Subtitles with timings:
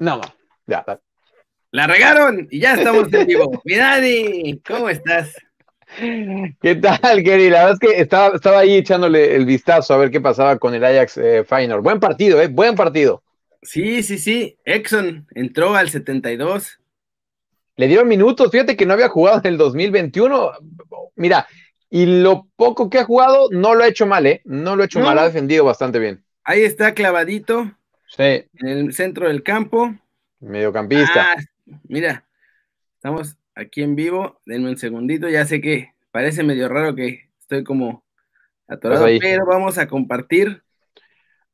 [0.00, 0.20] No,
[0.66, 0.84] ya.
[1.72, 3.60] La regaron y ya estamos en vivo.
[3.64, 5.36] Mi Dani, ¿cómo estás?
[5.98, 7.50] ¿Qué tal, Kerry?
[7.50, 10.74] La verdad es que estaba, estaba ahí echándole el vistazo a ver qué pasaba con
[10.74, 11.80] el Ajax eh, Final.
[11.80, 12.48] Buen partido, ¿eh?
[12.48, 13.22] Buen partido.
[13.62, 14.56] Sí, sí, sí.
[14.64, 16.80] Exxon entró al 72.
[17.76, 18.50] Le dieron minutos.
[18.50, 20.52] Fíjate que no había jugado en el 2021.
[21.16, 21.46] Mira,
[21.90, 24.40] y lo poco que ha jugado no lo ha hecho mal, ¿eh?
[24.44, 26.24] No lo ha hecho mal, ha defendido bastante bien.
[26.42, 27.72] Ahí está clavadito.
[28.16, 28.44] Sí.
[28.54, 29.94] En el centro del campo.
[30.40, 31.32] Mediocampista.
[31.32, 31.36] Ah,
[31.84, 32.26] mira,
[32.96, 34.40] estamos aquí en vivo.
[34.44, 35.28] Denme un segundito.
[35.28, 38.04] Ya sé que parece medio raro que estoy como
[38.66, 40.62] atorado, Pues pero vamos a compartir.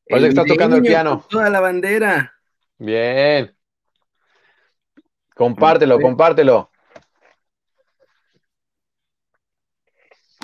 [0.08, 1.26] Parece que está tocando el piano.
[1.28, 2.34] Toda la bandera.
[2.78, 3.54] Bien.
[5.34, 6.70] Compártelo, compártelo.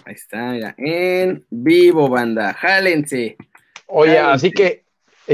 [0.05, 0.75] Ahí está, mira.
[0.77, 2.53] En vivo, banda.
[2.53, 3.37] Jálense.
[3.87, 4.53] Oye, así sí.
[4.53, 4.82] que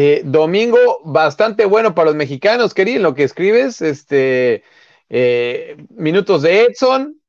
[0.01, 4.63] eh, domingo bastante bueno para los mexicanos, en lo que escribes, este
[5.09, 7.21] eh, minutos de Edson,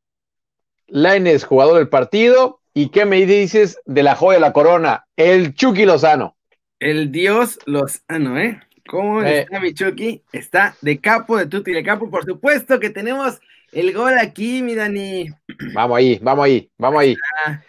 [0.85, 5.55] Laines, jugador del partido, y qué me dices de la joya de la corona, el
[5.55, 6.37] Chucky Lozano.
[6.79, 8.03] El Dios los.
[8.07, 8.59] Ah, no, ¿eh?
[8.87, 9.39] ¿Cómo Eh.
[9.39, 10.21] está mi Chucky?
[10.31, 12.11] Está de capo, de tutti de capo.
[12.11, 15.27] Por supuesto que tenemos el gol aquí, mi Dani.
[15.73, 17.15] Vamos ahí, vamos ahí, vamos ahí.
[17.47, 17.63] Ah,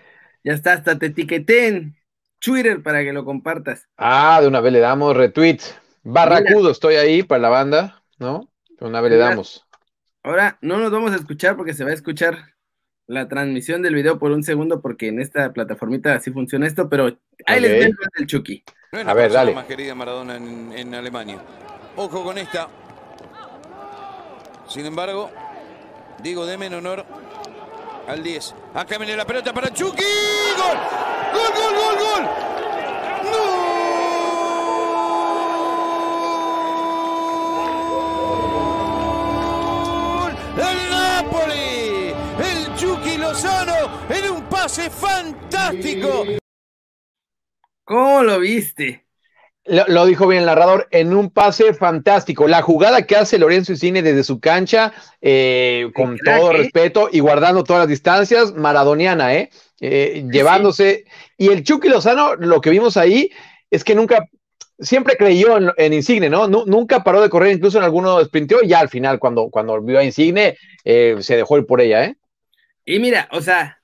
[0.45, 1.97] ya está, hasta te etiqueté en
[2.41, 3.87] Twitter para que lo compartas.
[3.97, 5.59] Ah, de una vez le damos retweet.
[6.03, 8.51] Barracudo, estoy ahí para la banda, ¿no?
[8.79, 9.67] De una vez le damos.
[10.23, 12.55] Ahora no nos vamos a escuchar porque se va a escuchar
[13.07, 17.19] la transmisión del video por un segundo porque en esta plataformita así funciona esto, pero
[17.47, 17.79] ahí les Ok.
[17.79, 18.65] veo el Chucky.
[18.93, 19.55] No es A ver, persona dale.
[19.55, 21.39] más querida Maradona en, en Alemania.
[21.97, 22.69] Ojo con esta.
[24.69, 25.31] Sin embargo,
[26.23, 27.05] digo, deme en honor
[28.09, 28.55] al 10.
[28.75, 30.03] Acá viene la pelota para Chucky.
[30.57, 30.79] ¡Gol!
[31.33, 32.25] ¡Gol, gol, gol, gol!
[40.17, 40.33] ¡Gol!
[40.57, 42.15] ¡El Napoli!
[42.39, 43.79] El Chucky Lozano
[44.09, 46.25] en un pase fantástico.
[47.85, 49.10] ¿Cómo lo viste?
[49.67, 52.49] Lo, lo dijo bien el narrador, en un pase fantástico.
[52.49, 56.57] La jugada que hace Lorenzo Insigne desde su cancha, eh, con crack, todo ¿eh?
[56.57, 59.51] respeto y guardando todas las distancias, maradoniana, ¿eh?
[59.81, 61.05] Eh, llevándose.
[61.37, 63.31] Y el Chucky Lozano, lo que vimos ahí
[63.71, 64.25] es que nunca,
[64.79, 66.49] siempre creyó en, en Insigne, ¿no?
[66.49, 69.81] Nu- nunca paró de correr, incluso en alguno sprinteó, y ya al final, cuando, cuando
[69.83, 72.17] vio a Insigne, eh, se dejó ir por ella, ¿eh?
[72.87, 73.79] Y mira, o sea,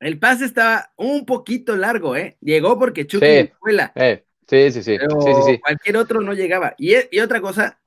[0.00, 2.36] el pase estaba un poquito largo, ¿eh?
[2.40, 3.32] Llegó porque Chucky Sí.
[3.32, 5.58] escuela, Eh, sí, sí, sí, pero sí, sí, sí.
[5.60, 6.74] cualquier otro no llegaba.
[6.76, 7.80] Y, e- y otra cosa,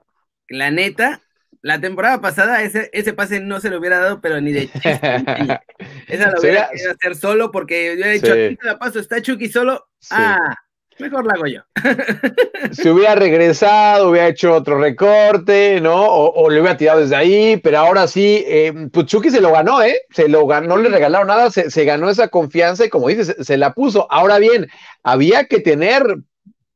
[0.49, 1.21] la neta,
[1.61, 4.91] la temporada pasada ese, ese pase no se lo hubiera dado, pero ni de chiste.
[6.07, 9.21] Esa lo hubiera querido hacer solo porque yo hubiera dicho, aquí te la paso, está
[9.21, 9.87] Chucky solo.
[10.11, 10.55] Ah,
[10.99, 11.61] mejor la hago yo.
[12.71, 16.05] si hubiera regresado, hubiera hecho otro recorte, ¿no?
[16.05, 19.51] O, o le hubiera tirado desde ahí, pero ahora sí, eh, pues Chucky se lo
[19.51, 20.01] ganó, ¿eh?
[20.11, 23.27] Se lo ganó, no le regalaron nada, se, se ganó esa confianza y como dices,
[23.37, 24.07] se, se la puso.
[24.11, 24.67] Ahora bien,
[25.03, 26.03] había que tener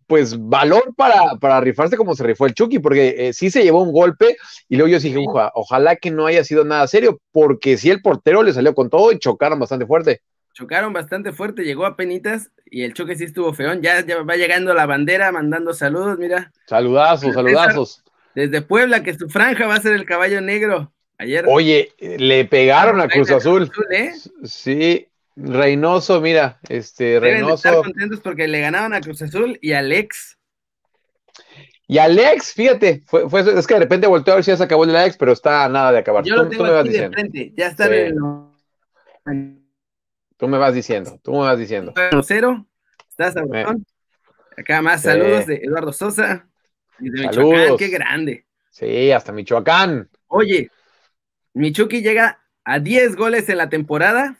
[0.10, 3.84] pues valor para, para rifarse como se rifó el Chucky, porque eh, sí se llevó
[3.84, 4.38] un golpe
[4.68, 8.02] y luego yo dije, "Uja, ojalá que no haya sido nada serio, porque sí el
[8.02, 10.22] portero le salió con todo y chocaron bastante fuerte.
[10.56, 13.84] Chocaron bastante fuerte, llegó a penitas y el choque sí estuvo feón.
[13.84, 16.52] Ya, ya va llegando la bandera, mandando saludos, mira.
[16.66, 18.04] Saludazos, saludazos.
[18.34, 20.92] Desde Puebla, que su franja va a ser el caballo negro.
[21.20, 21.46] Ayer.
[21.48, 23.72] Oye, le pegaron a Cruz Azul.
[23.92, 24.12] ¿eh?
[24.44, 25.09] Sí,
[25.42, 27.84] Reynoso, mira, este, Deben de estar Reynoso.
[27.92, 30.38] contentos porque le ganaron a Cruz Azul y a Alex.
[31.88, 34.64] Y Alex, fíjate, fue, fue- es que de repente volteó a ver si ya se
[34.64, 36.24] acabó el Alex, pero está a nada de acabar.
[36.24, 37.54] Yo Tú, lo tú tengo me vas de diciendo, frente.
[37.56, 37.94] Ya está Sí.
[37.94, 38.16] el
[40.38, 41.94] tú me vas diciendo, tú me vas diciendo.
[41.96, 42.66] 1-0.
[43.10, 43.86] Está sabrosón.
[44.58, 45.08] Acá más Sí.
[45.08, 46.48] saludos de Eduardo Sosa.
[47.00, 47.78] Y de Michoacán, Saludos.
[47.80, 48.46] qué grande.
[48.70, 50.10] Sí, hasta Michoacán.
[50.28, 50.70] Oye,
[51.54, 54.38] Michuki llega a 10 goles en la temporada,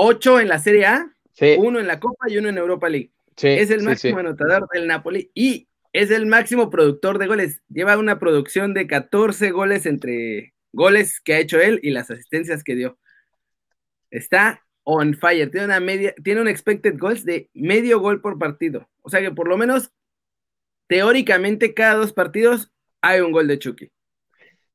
[0.00, 3.12] 8 en la Serie A, Sí, uno en la Copa y uno en Europa League.
[3.36, 7.62] sí, es el máximo anotador del Napoli y es el máximo productor de goles.
[7.68, 12.64] Lleva una producción de 14 goles entre goles que ha hecho él y las asistencias
[12.64, 12.98] que dio.
[14.10, 18.88] Está on fire, tiene una media, tiene un expected goals de medio gol por partido.
[19.02, 19.92] O sea que por lo menos
[20.88, 23.90] teóricamente cada dos partidos hay un gol de Chucky.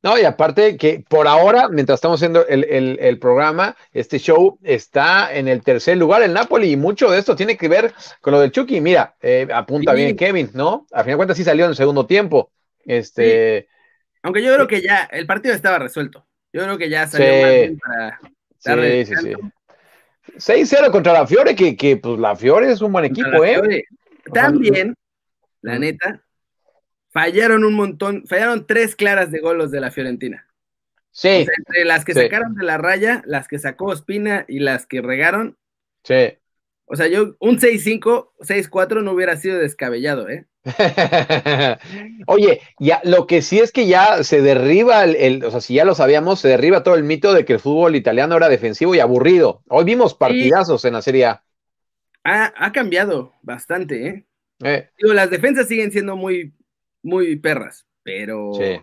[0.03, 4.59] No, y aparte que por ahora, mientras estamos haciendo el, el- el programa, este show
[4.61, 8.33] está en el tercer lugar, el Napoli, y mucho de esto tiene que ver con
[8.33, 8.81] lo del Chucky.
[8.81, 9.97] Mira, eh, apunta Sí.
[9.97, 10.85] bien Kevin, ¿no?
[10.91, 12.51] A fin de cuentas sí salió en el segundo tiempo.
[12.85, 13.69] Este,
[14.23, 16.25] Aunque yo creo que ya el partido estaba resuelto.
[16.51, 17.77] Yo creo que ya salió Sí.
[17.81, 18.19] para
[18.65, 19.27] darle sí, sí, sí.
[19.29, 19.53] descanso.
[20.38, 23.53] 6-0 contra la Fiore, que, que pues la Fiore es un buen equipo, la ¿eh?
[23.53, 23.83] Fiore.
[24.33, 24.95] También,
[25.61, 26.21] la neta,
[27.13, 30.48] fallaron un montón, fallaron tres claras de golos de la Fiorentina.
[31.12, 31.30] Sí.
[31.30, 32.21] O sea, entre las que Sí.
[32.21, 35.57] sacaron de la raya, las que sacó Ospina y las que regaron.
[36.04, 36.38] Sí.
[36.86, 40.45] O sea, yo un 6-5, 6-4 no hubiera sido descabellado, ¿eh?
[42.27, 45.75] Oye, ya lo que sí es que ya se derriba el, el- o sea, si
[45.75, 48.95] ya lo sabíamos, se derriba todo el mito de que el fútbol italiano era defensivo
[48.95, 49.62] y aburrido.
[49.69, 51.44] Hoy vimos partidazos en la Serie A.
[52.24, 54.25] Ha, ha cambiado bastante, ¿eh?
[54.63, 56.54] Eh, Digo, las defensas siguen siendo muy,
[57.03, 58.81] muy perras, pero sí.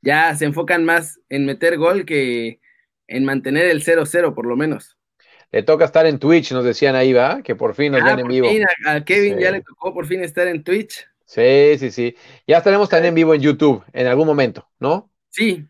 [0.00, 2.60] ya se enfocan más en meter gol que
[3.06, 4.96] en mantener el 0-0, por lo menos.
[5.52, 7.42] Le toca estar en Twitch, nos decían ahí, ¿va?
[7.42, 8.48] Que por fin nos Ah, ven en vivo.
[8.48, 9.42] fin, a, a Kevin Sí.
[9.42, 11.06] ya le tocó por fin estar en Twitch.
[11.26, 12.16] Sí, sí, sí.
[12.46, 15.10] Ya estaremos también en vivo en YouTube en algún momento, ¿no?
[15.30, 15.66] Sí.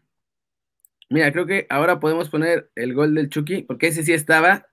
[1.11, 4.66] Mira, creo que ahora podemos poner el gol del Chucky, porque ese sí estaba.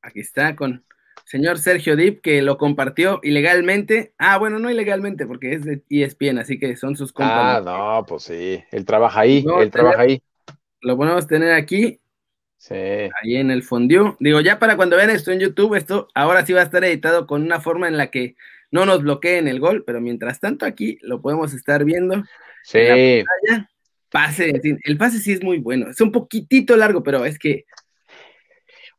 [0.00, 0.84] Aquí está con
[1.24, 4.12] señor Sergio Dip, que lo compartió ilegalmente.
[4.18, 7.64] Ah, bueno, no ilegalmente, porque es de ESPN, así que son sus Ah, compas.
[7.64, 8.62] no, pues sí.
[8.70, 10.22] Él trabaja ahí, él trabaja ahí.
[10.80, 12.00] Lo podemos tener aquí,
[12.56, 12.74] Sí.
[12.74, 14.14] ahí en el fondue.
[14.20, 17.26] Digo, ya para cuando vean esto en YouTube, esto ahora sí va a estar editado
[17.26, 18.36] con una forma en la que
[18.70, 22.22] no nos bloqueen el gol, pero mientras tanto aquí lo podemos estar viendo.
[22.64, 23.24] Sí.
[24.10, 25.88] Pase, en fin, el pase sí es muy bueno.
[25.90, 27.64] Es un poquitito largo, pero es que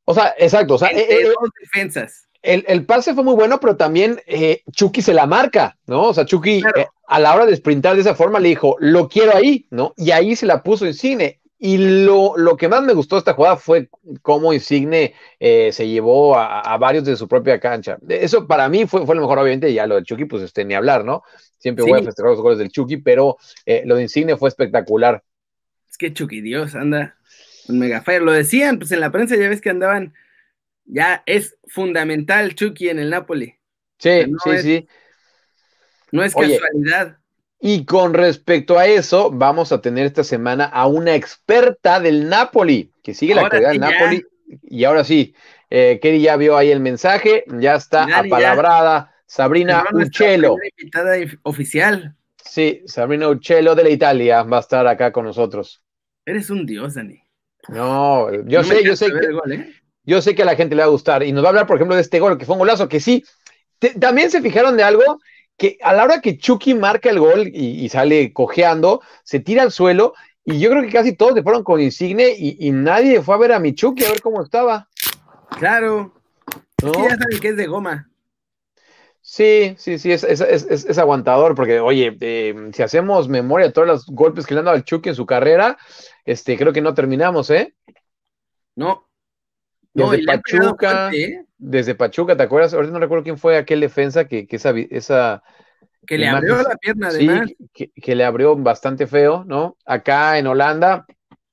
[0.05, 0.75] O sea, exacto.
[0.75, 2.27] O sea, eh, eh, dos defensas.
[2.41, 6.03] el, el pase fue muy bueno, pero también eh, Chucky se la marca, ¿no?
[6.09, 6.91] O sea, Chucky Claro.
[7.07, 9.93] a la hora de sprintar de esa forma le dijo, lo quiero ahí, ¿no?
[9.97, 11.39] Y ahí se la puso Insigne.
[11.57, 13.87] Y lo, lo que más me gustó de esta jugada fue
[14.21, 17.97] cómo Insigne se llevó a, a varios de su propia cancha.
[18.09, 20.73] Eso para mí fue, fue lo mejor, obviamente, ya lo de Chucky, pues este, ni
[20.73, 21.23] hablar, ¿no?
[21.59, 23.37] Siempre voy a festejar los goles del Chucky, pero
[23.85, 25.23] lo de Insigne fue espectacular.
[25.89, 27.15] Es que Chucky Dios anda
[27.67, 28.21] un mega fire.
[28.21, 30.13] Lo decían, pues en la prensa ya ves que andaban.
[30.85, 33.55] Ya es fundamental Chucky en el Napoli.
[33.99, 34.87] Sí, No sí, es- sí.
[36.11, 36.59] No es Oye.
[36.59, 37.17] casualidad.
[37.59, 42.91] Y con respecto a eso, vamos a tener esta semana a una experta del Napoli,
[43.01, 43.99] que sigue la actividad sí, del ya.
[43.99, 44.25] Napoli.
[44.63, 45.33] Y ahora sí,
[45.69, 48.19] eh, Keri ya vio ahí el mensaje, ya está ya.
[48.19, 50.57] apalabrada Sabrina Uccello.
[50.77, 52.15] invitada oficial.
[52.43, 55.81] Sí, Sabrina Uccello de la Italia va a estar acá con nosotros.
[56.25, 57.22] Eres un dios, Dani.
[57.69, 59.73] No, yo No sé, yo sé que, gol, ¿eh?
[60.03, 61.23] yo sé que a la gente le va a gustar.
[61.23, 62.99] Y nos va a hablar, por ejemplo, de este gol, que fue un golazo, que
[62.99, 63.23] sí.
[63.79, 65.19] Te- también se fijaron de algo,
[65.57, 69.63] que a la hora que Chucky marca el gol y, y sale cojeando, se tira
[69.63, 70.13] al suelo,
[70.45, 73.37] y yo creo que casi todos le fueron con Insigne y, y nadie fue a
[73.37, 74.89] ver a mi Chucky a ver cómo estaba.
[75.57, 76.13] Claro.
[76.81, 76.91] ¿no?
[76.91, 78.09] Es que ya saben que es de goma.
[79.21, 83.67] Sí, sí, sí, es, es, es- es- es aguantador, porque, oye, eh, si hacemos memoria
[83.67, 85.77] de todos los golpes que le han dado al Chucky en su carrera,
[86.25, 87.73] este, creo que no terminamos, ¿eh?
[88.75, 89.07] No.
[89.93, 90.41] No, Desde pegado
[90.75, 90.89] Pachuca.
[91.09, 91.45] fuerte, ¿eh?
[91.57, 92.73] Desde Pachuca, ¿te acuerdas?
[92.73, 95.43] Ahorita no recuerdo quién fue aquel defensa que, que esa, esa
[96.07, 97.51] Que le Imagen- abrió la pierna, sí, además.
[97.73, 99.77] que, que le abrió bastante feo, ¿no?
[99.85, 101.05] Acá en Holanda,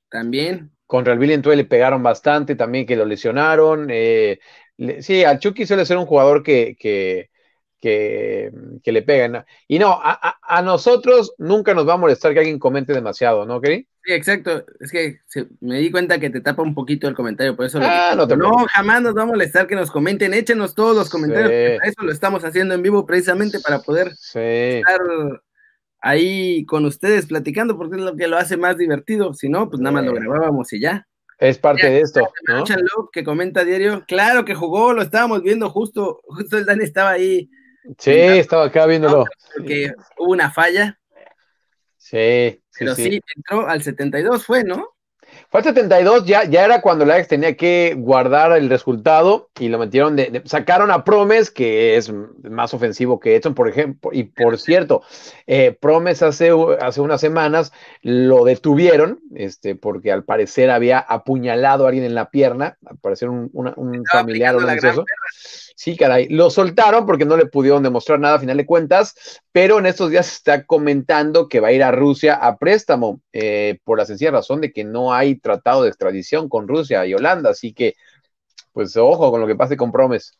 [0.09, 0.71] También.
[0.87, 3.89] contra el Villeneuve le pegaron bastante, también que lo lesionaron.
[3.91, 4.39] eh,
[4.79, 7.31] le- sí, al Chucky suele ser un jugador que, que,
[7.81, 9.45] que, que le pegan.
[9.67, 13.47] Y no, a, a- a nosotros nunca nos va a molestar que alguien comente demasiado,
[13.47, 13.87] ¿no, Keri?
[14.05, 14.65] Sí, exacto.
[14.81, 15.19] Es que
[15.61, 18.37] me di cuenta que te tapa un poquito el comentario, por eso Ah, no te
[18.37, 20.33] No, jamás nos va a molestar que nos comenten.
[20.35, 21.51] Échenos todos los comentarios.
[21.51, 21.55] Sí.
[21.57, 25.01] porque Para eso lo estamos haciendo en vivo, precisamente para poder Sí, estar
[26.01, 29.35] ahí con ustedes platicando, porque es lo que lo hace más divertido.
[29.35, 31.07] Si no, pues nada más lo grabábamos y ya.
[31.39, 32.59] es parte de esto, ¿no?
[32.61, 37.11] Love, que comenta diario, claro que jugó, lo estábamos viendo justo, justo el Dani estaba
[37.11, 37.51] ahí,
[37.99, 39.25] Sí, estaba acá viéndolo.
[39.57, 40.99] porque hubo una falla,
[41.97, 43.05] Sí, sí, pero sí.
[43.05, 43.21] sí.
[43.37, 44.89] entró al 72, fue, ¿no?
[45.49, 49.69] Fue al 72, ya, ya era cuando el Ajax tenía que guardar el resultado y
[49.69, 54.11] lo metieron de, de- sacaron a Promes, que es más ofensivo que Edson, por ejemplo,
[54.13, 55.03] y por cierto,
[55.47, 57.73] eh, Promes hace, hace unas semanas
[58.03, 63.29] lo detuvieron, este, porque al parecer había apuñalado a alguien en la pierna, al parecer
[63.29, 64.75] un, una- un familiar o un la.
[65.81, 66.29] Sí, caray.
[66.29, 70.11] Lo soltaron porque no le pudieron demostrar nada a final de cuentas, pero en estos
[70.11, 74.05] días se está comentando que va a ir a Rusia a préstamo eh, por la
[74.05, 77.49] sencilla razón de que no hay tratado de extradición con Rusia y Holanda.
[77.49, 77.95] Así que,
[78.75, 80.39] pues ojo con lo que pase con Promes.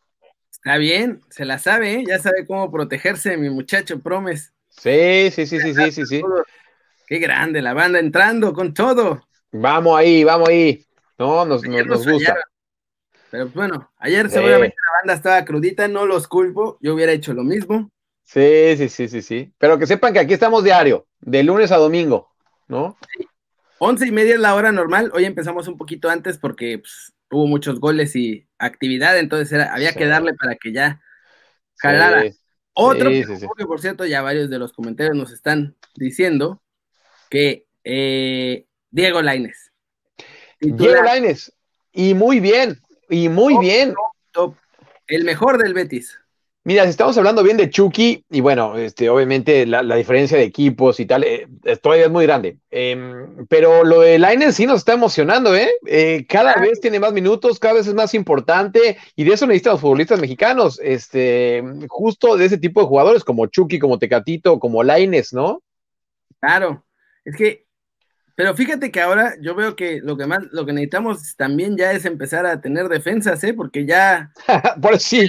[0.53, 2.05] Está bien, se la sabe, ¿eh?
[2.07, 4.53] ya sabe cómo protegerse, mi muchacho Promes.
[4.69, 6.23] Sí, sí, sí, sí, sí, sí, sí.
[7.07, 9.27] Qué grande, la banda entrando con todo.
[9.53, 10.85] Vamos ahí, vamos ahí.
[11.19, 12.33] No, nos, nos, nos nos gusta.
[12.35, 12.50] fallaron.
[13.31, 14.35] Pero pues, bueno, ayer Sí.
[14.35, 17.91] seguramente la banda estaba crudita, no los culpo, yo hubiera hecho lo mismo.
[18.25, 19.53] Sí, sí, sí, sí, sí.
[19.59, 22.33] Pero que sepan que aquí estamos diario, de lunes a domingo,
[22.69, 22.97] ¿no?
[23.79, 27.47] Once y media es la hora normal, hoy empezamos un poquito antes porque pues, hubo
[27.47, 29.99] muchos goles y actividad, entonces era- había Sí.
[29.99, 31.01] que darle para que ya
[31.79, 32.25] jalara.
[32.73, 36.63] Otro que, por cierto, ya varios de los comentarios nos están diciendo
[37.29, 39.73] que eh, Diego Laines.
[40.61, 41.53] Diego Laines.
[41.93, 42.79] Y muy bien,
[43.11, 43.95] y muy Top, bien.
[44.33, 44.55] Top,
[45.07, 46.21] el mejor del Betis.
[46.63, 50.45] Mira, si estamos hablando bien de Chucky, y bueno, este, obviamente la, la diferencia de
[50.45, 51.49] equipos y tal, eh,
[51.81, 52.59] todavía es muy grande.
[52.71, 55.71] Eh, pero lo de Lainez sí nos está emocionando, ¿eh?
[55.87, 59.73] eh cada vez tiene más minutos, cada vez es más importante, y de eso necesitan
[59.73, 64.83] los futbolistas mexicanos, este, justo de ese tipo de jugadores, como Chucky, como Tecatito, como
[64.83, 65.63] Lainez, ¿no?
[66.41, 66.85] Claro,
[67.25, 67.65] es que,
[68.41, 71.93] pero fíjate que ahora yo veo que lo que más, lo que necesitamos también ya
[71.93, 73.53] es empezar a tener defensas, ¿eh?
[73.53, 74.33] Porque ya
[74.81, 75.29] Por sí,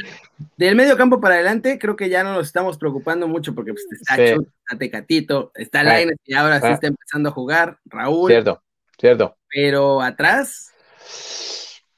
[0.55, 3.85] del medio campo para adelante creo que ya no nos estamos preocupando mucho porque pues,
[3.91, 4.33] está Sí.
[4.33, 5.83] Chut, está Tecatito, está.
[5.83, 6.71] Lainez y ahora sí Ah.
[6.71, 8.63] está empezando a jugar, Raúl, cierto,
[8.97, 9.35] cierto.
[9.49, 10.71] pero atrás,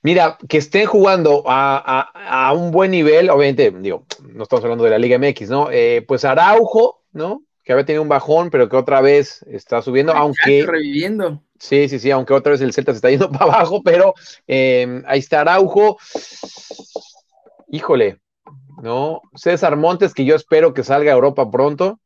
[0.02, 4.84] Mira, que estén jugando a, a, a, un buen nivel, obviamente, digo, no estamos hablando
[4.84, 5.70] de la Liga MX, ¿no?
[5.72, 7.44] Eh, pues Araujo, ¿no?
[7.64, 10.66] Que había tenido un bajón, pero que otra vez está subiendo, Ay, aunque...
[10.66, 11.44] Reviviendo.
[11.58, 14.14] Sí, sí, sí, aunque otra vez el Celta se está yendo para abajo, pero
[14.48, 15.98] eh, ahí está Araujo.
[17.70, 18.20] Híjole,
[18.82, 19.22] ¿no?
[19.34, 22.02] César Montes, que yo espero que salga a Europa pronto,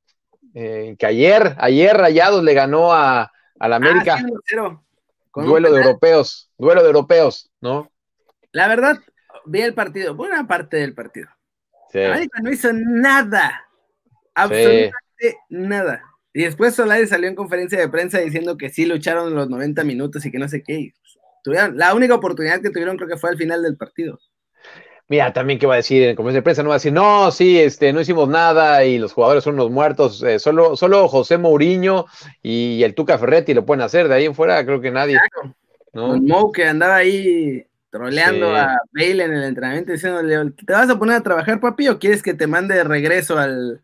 [0.54, 4.16] eh, que ayer, ayer Rayados le ganó a, a la América.
[4.16, 4.84] Ah, sí, 1-0,
[5.32, 7.92] con un duelo de europeos, duelo de europeos, ¿no?
[8.52, 9.00] La verdad,
[9.46, 11.30] vi el partido, buena parte del partido.
[11.92, 12.04] Sí.
[12.04, 13.66] América no hizo nada,
[14.36, 15.07] absolutamente
[15.50, 16.04] nada.
[16.34, 20.24] Y después Solari salió en conferencia de prensa diciendo que sí lucharon los 90 minutos
[20.26, 20.94] y que no sé qué.
[21.44, 24.20] Tuvieron, la única oportunidad que tuvieron creo que fue al final del partido.
[25.10, 27.32] Mira, también qué va a decir en conferencia de prensa, no va a decir, no,
[27.32, 31.38] sí, este, no hicimos nada y los jugadores son los muertos, eh, solo, solo José
[31.38, 32.06] Mourinho
[32.44, 35.18] y el Tuca Ferretti lo pueden hacer, de ahí en fuera creo que nadie.
[35.18, 35.56] Claro.
[35.94, 36.10] ¿no?
[36.10, 38.56] Con Mou que andaba ahí troleando Sí.
[38.58, 42.22] a Bale en el entrenamiento diciéndole, ¿te vas a poner a trabajar, papi, o quieres
[42.22, 43.82] que te mande de regreso al,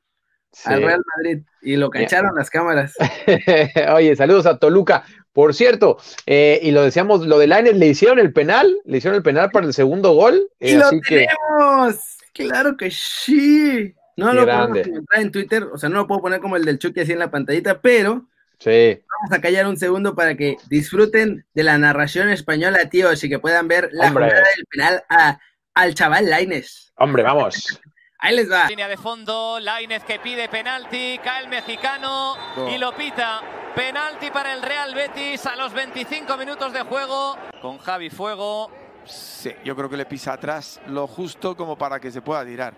[0.54, 0.70] Sí.
[0.72, 1.44] al Real Madrid?
[1.62, 2.94] Y lo cacharon las cámaras.
[3.96, 5.04] Oye, saludos a Toluca.
[5.34, 9.16] Por cierto, eh, y lo decíamos, lo de Lainez, le hicieron el penal, le hicieron
[9.18, 10.48] el penal para el segundo gol.
[10.60, 12.18] eh, ¡Y lo así que, tenemos!
[12.34, 13.96] ¡Claro que sí!
[14.16, 14.68] No Qué lo grande.
[14.82, 17.14] podemos encontrar en Twitter, o sea, no lo puedo poner como el del Chucky así
[17.14, 18.28] en la pantallita, pero
[18.60, 23.30] sí, vamos a callar un segundo para que disfruten de la narración española, tíos, y
[23.30, 24.26] que puedan ver la Hombre.
[24.26, 25.40] jugada del penal a-
[25.74, 26.94] al chaval Laines.
[26.98, 27.82] hombre, vamos.
[28.26, 28.68] Ahí les va.
[28.68, 32.70] Línea de fondo, Lainez que pide penalti, cae el mexicano No.
[32.70, 33.42] y lo pita.
[33.76, 38.72] Penalti para el Real Betis a los 25 minutos de juego con Javi Fuego.
[39.04, 42.74] Sí, yo creo que le pisa atrás lo justo como para que se pueda tirar.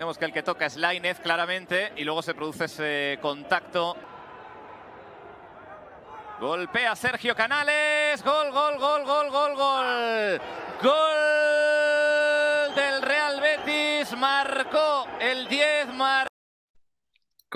[0.00, 3.96] Vemos que el que toca es Lainez claramente y luego se produce ese contacto.
[6.40, 8.22] Golpea Sergio Canales.
[8.24, 10.40] Gol, gol, gol, gol, gol, gol.
[10.82, 11.95] Gol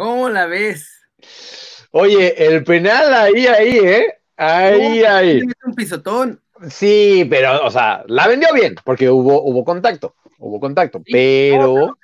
[0.00, 0.88] ¿Cómo la ves?
[1.90, 4.14] Oye, el penal ahí, ahí, ¿eh?
[4.34, 5.42] Ahí, ahí.
[5.62, 6.40] Un pisotón.
[6.70, 11.98] Sí, pero, o sea, la vendió bien, porque hubo, hubo contacto, hubo contacto, Sí, pero,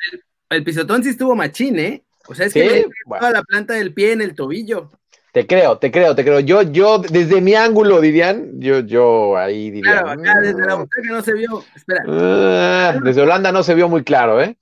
[0.51, 2.05] El pisotón sí estuvo machín, ¿eh?
[2.29, 3.21] O sea, es Sí, que le metió bueno.
[3.21, 4.91] toda la planta del pie en el tobillo.
[5.33, 6.41] te creo, te creo, te creo.
[6.41, 10.03] Yo, yo, desde mi ángulo, dirían, yo, yo ahí diría.
[10.03, 11.65] Claro, acá desde la "Mm, butaca no se vio.
[11.75, 14.55] Espera, ah", desde Holanda no se vio muy claro, ¿eh?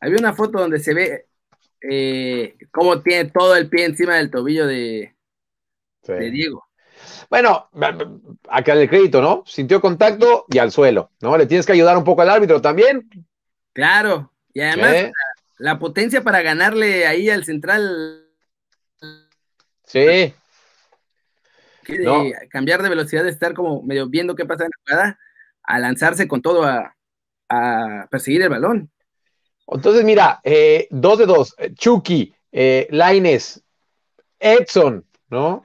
[0.00, 1.26] había una foto donde se ve
[1.82, 5.14] eh, cómo tiene todo el pie encima del tobillo de,
[6.02, 6.12] Sí.
[6.12, 6.64] de Diego.
[7.30, 7.68] Bueno,
[8.48, 9.44] acá el crédito, ¿no?
[9.46, 11.36] Sintió contacto y al suelo, ¿no?
[11.36, 13.08] Le tienes que ayudar un poco al árbitro también.
[13.72, 18.24] Claro, y además Sí, la, la potencia para ganarle ahí al central,
[19.84, 19.98] sí.
[20.00, 20.34] de
[22.04, 22.24] No.
[22.50, 25.18] cambiar de velocidad, de estar como medio viendo qué pasa en la jugada,
[25.62, 26.94] a lanzarse con todo a,
[27.48, 28.90] a perseguir el balón.
[29.70, 31.54] Entonces, mira, eh, dos de dos.
[31.58, 33.62] eh, Chucky, eh, Laines,
[34.40, 35.64] Edson, ¿no?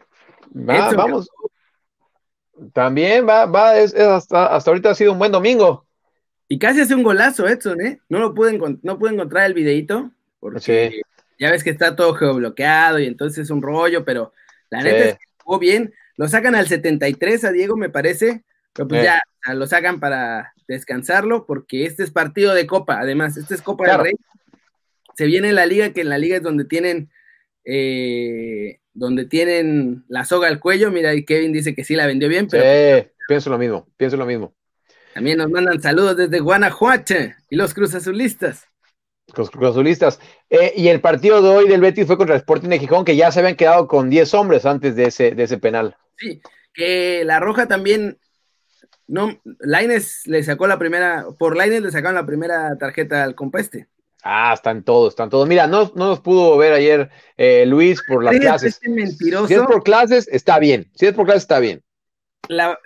[0.55, 1.29] Va, Edson, vamos.
[2.73, 5.85] También va, va, es, es hasta, hasta ahorita ha sido un buen domingo.
[6.47, 7.99] Y casi hace un golazo Edson, ¿eh?
[8.09, 11.01] No lo pude, no pude encontrar el videito, porque Sí.
[11.39, 14.33] ya ves que está todo geobloqueado y entonces es un rollo, pero
[14.69, 15.93] la neta es que jugó bien.
[16.15, 18.43] Lo sacan al 73 a Diego, me parece,
[18.73, 19.07] pero pues Sí.
[19.07, 23.85] ya lo sacan para descansarlo, porque este es partido de Copa, además, este es Copa
[23.85, 24.03] Claro.
[24.03, 24.19] del Rey.
[25.15, 27.09] Se viene en la liga, que en la liga es donde tienen,
[27.65, 30.91] eh, donde tienen la soga al cuello.
[30.91, 34.17] Mira, y Kevin dice que sí la vendió bien, pero Sí, pienso lo mismo, pienso
[34.17, 34.53] lo mismo.
[35.13, 37.13] también nos mandan saludos desde Guanajuato
[37.49, 38.67] y los Cruz Azulistas.
[39.37, 40.19] Los cruzazulistas.
[40.49, 43.15] Eh, y el partido de hoy del Betis fue contra el Sporting de Gijón, que
[43.15, 45.95] ya se habían quedado con 10 hombres antes de ese, de ese penal.
[46.17, 46.41] Sí,
[46.73, 48.17] que la roja también.
[49.13, 53.59] No, Laines le sacó la primera, por Laines le sacaron la primera tarjeta al compa
[53.59, 53.87] este.
[54.23, 55.47] Ah, están todos, están todos.
[55.47, 58.73] Mira, no, no nos pudo ver ayer eh, Luis por las ¿Crees clases.
[58.73, 59.47] este mentiroso?
[59.47, 60.89] Si es por clases, está bien.
[60.95, 61.83] Si es por clases, está bien.
[62.47, 62.79] La-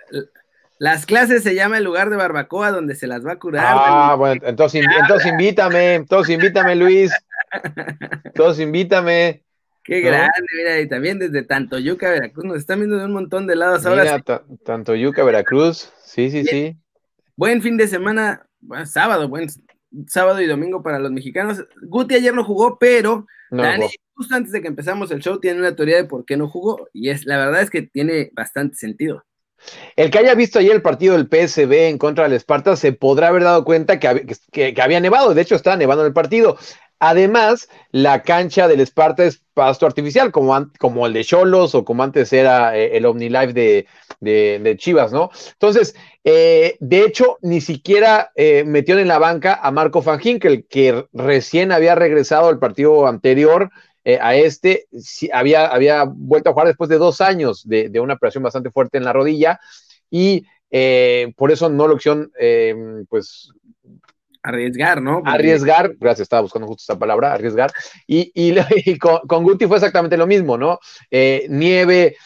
[0.78, 3.64] las clases se llama el lugar de barbacoa donde se las va a curar.
[3.66, 7.10] Ah, bueno, entonces, entonces invítame, entonces invítame, Luis.
[8.24, 9.44] Entonces invítame.
[9.88, 10.08] Qué ¿no?
[10.08, 13.86] grande, mira, y también desde Tantoyuca, Veracruz, nos están viendo de un montón de lados.
[13.86, 15.90] Ahora Mira, sí, ta- tanto Yuca, Veracruz.
[16.04, 16.76] Sí, sí, sí.
[17.36, 19.48] buen fin de semana, bueno, sábado, buen
[20.06, 21.64] sábado y domingo para los mexicanos.
[21.82, 25.58] Guti ayer no jugó, pero No, Dani, justo antes de que empezamos el show, tiene
[25.60, 28.76] una teoría de por qué no jugó, y es la verdad es que tiene bastante
[28.76, 29.24] sentido.
[29.96, 33.28] El que haya visto ayer el partido del PSB en contra del Esparta se podrá
[33.28, 35.34] haber dado cuenta que, que- que había nevado.
[35.34, 36.56] De hecho, estaba nevando el partido.
[37.00, 42.32] Además, la cancha del Esparta es pasto artificial, como, el de Cholos o como antes
[42.32, 43.86] era eh, el OmniLife de,
[44.20, 45.30] de, Chivas, ¿no?
[45.52, 50.66] Entonces, eh, de hecho, ni siquiera eh, metieron en la banca a Marco Van Ginkel,
[50.66, 53.70] que recién había regresado al partido anterior
[54.22, 58.70] a este, sí, había, vuelto a jugar después de dos años de, una operación bastante
[58.70, 59.60] fuerte en la rodilla
[60.10, 60.46] y
[61.36, 62.32] por eso no lo opción,
[63.10, 63.52] pues
[64.48, 65.18] Arriesgar, ¿no?
[65.18, 67.70] Porque- arriesgar, gracias, estaba buscando justo esta palabra, arriesgar,
[68.06, 68.54] y, y,
[68.90, 70.78] y con, con, Guti fue exactamente lo mismo, ¿no?
[71.10, 72.16] Eh, nieve,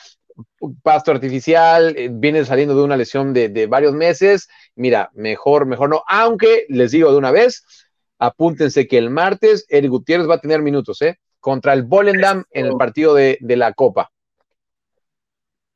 [0.85, 5.91] pasto artificial, eh, viene saliendo de una lesión de, de, varios meses, mira, mejor, mejor
[5.91, 7.64] no, aunque les digo de una vez,
[8.21, 11.19] apúntense que el martes Eric Gutiérrez va a tener minutos, ¿eh?
[11.41, 14.12] Contra el Volendam en el partido de, de la Copa.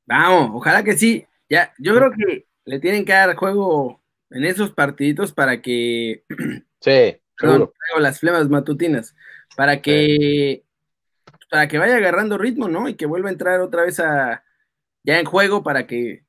[0.07, 1.27] Vamos, ojalá que sí.
[1.49, 4.01] Ya, yo creo que le tienen que dar juego
[4.31, 6.25] en esos partiditos para que.
[6.81, 9.15] Sí, Perdón, las flemas matutinas.
[9.57, 10.63] Para que.
[10.63, 10.63] Sí.
[11.51, 12.89] Para que vaya agarrando ritmo, ¿no?
[12.89, 14.45] Y que vuelva a entrar otra vez a.
[15.05, 16.25] Ya en juego para que.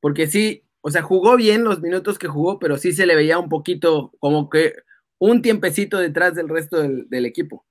[0.00, 3.38] Porque sí, o sea, jugó bien los minutos que jugó, pero sí se le veía
[3.38, 4.74] un poquito como que
[5.18, 7.65] un tiempecito detrás del resto del, del equipo.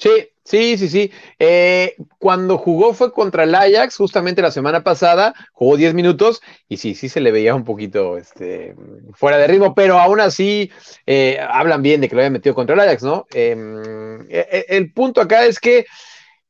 [0.00, 1.12] Sí, sí, sí, sí.
[1.38, 6.78] Eh, cuando jugó fue contra el Ajax, justamente la semana pasada, jugó 10 minutos y
[6.78, 8.74] sí, sí se le veía un poquito este,
[9.12, 10.70] fuera de ritmo, pero aún así
[11.04, 13.26] eh, hablan bien de que lo había metido contra el Ajax, ¿no?
[13.34, 15.84] Eh, el punto acá es que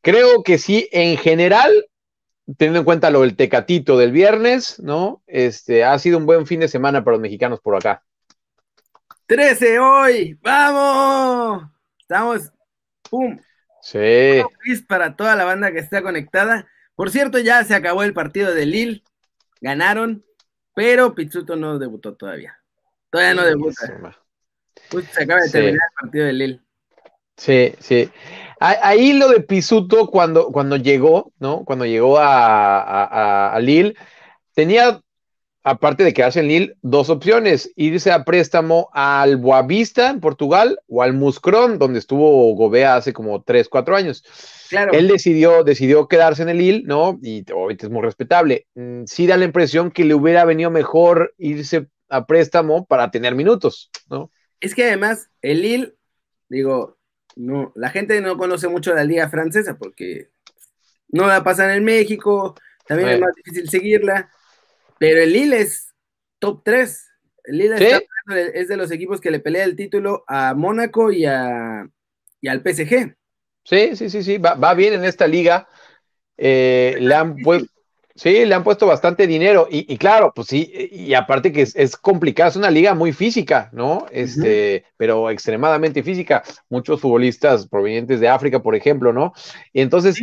[0.01, 1.73] creo que sí, en general,
[2.57, 5.25] teniendo en cuenta lo del tecatito del viernes, ¿no?
[5.27, 8.05] Este, ha sido un buen fin de semana para los mexicanos por acá.
[9.27, 11.65] 13 hoy, vamos.
[11.99, 12.53] Estamos
[13.11, 13.39] ¡Pum!
[13.83, 14.43] Sí.
[14.87, 16.67] Para toda la banda que está conectada.
[16.95, 19.03] Por cierto, ya se acabó el partido de Lille.
[19.61, 20.25] Ganaron,
[20.75, 22.59] pero Pizzuto no debutó todavía.
[23.11, 24.17] Todavía no debuta.
[24.91, 25.87] Justo se acaba de terminar sí.
[25.87, 26.61] el partido de Lille.
[27.37, 28.11] Sí, sí.
[28.61, 31.65] Ahí lo de Pisuto cuando, cuando llegó, ¿no?
[31.65, 33.97] Cuando llegó a, a, a Lille,
[34.53, 35.01] tenía
[35.63, 41.03] aparte de quedarse en Lille, dos opciones, irse a préstamo al Boavista en Portugal o
[41.03, 44.25] al Muscron, donde estuvo Gobea hace como 3, 4 años.
[44.69, 44.93] Claro.
[44.93, 47.19] Él decidió, decidió quedarse en el Lille, ¿no?
[47.23, 48.67] Y obviamente es muy respetable.
[49.07, 53.91] Sí da la impresión que le hubiera venido mejor irse a préstamo para tener minutos,
[54.09, 54.31] ¿no?
[54.61, 55.95] Es que además, el Lille,
[56.49, 56.99] digo,
[57.37, 60.29] no, la gente no conoce mucho la liga francesa porque
[61.09, 62.55] no la pasan en México,
[62.87, 64.31] también es más difícil seguirla.
[65.01, 65.95] Pero el Lille es
[66.39, 67.09] top 3.
[67.45, 68.07] El Lille
[68.55, 71.89] es de los equipos que le pelea el título a Mónaco y, a,
[72.43, 73.17] y al PSG.
[73.65, 75.67] Sí, sí, sí, sí, va, va bien en esta liga.
[76.37, 77.73] Eh, le han puesto,
[78.15, 79.69] sí, le han puesto bastante dinero.
[79.71, 83.15] Y, y claro, pues sí, y aparte que es, es, complicada, es una liga muy
[83.15, 84.05] física, ¿no?
[84.11, 84.93] Este, uh -huh.
[84.99, 86.43] pero extremadamente física.
[86.69, 89.33] Muchos futbolistas provenientes de África, por ejemplo, ¿no?
[89.73, 90.21] Y entonces,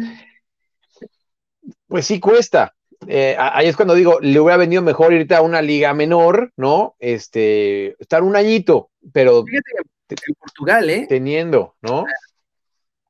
[1.87, 2.76] pues sí cuesta.
[3.07, 6.95] Eh, ahí es cuando digo, le hubiera venido mejor irte a una liga menor, ¿no?
[6.99, 11.05] Este, estar un añito, pero en Portugal, ¿eh?
[11.07, 12.05] Teniendo, ¿no?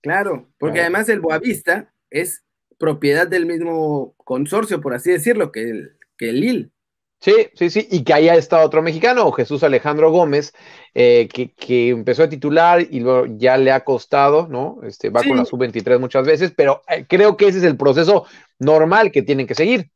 [0.01, 0.85] Claro, porque claro.
[0.85, 2.43] además el Boavista es
[2.77, 6.69] propiedad del mismo consorcio, por así decirlo, que el, que el Lille.
[7.19, 10.53] Sí, sí, sí, y que haya estado otro mexicano, Jesús Alejandro Gómez,
[10.93, 14.79] eh, que, que, empezó a titular y luego ya le ha costado, ¿no?
[14.83, 15.29] Este, va sí.
[15.29, 18.27] con la sub-23 muchas veces, pero eh, creo que ese es el proceso
[18.59, 19.89] normal que tienen que seguir.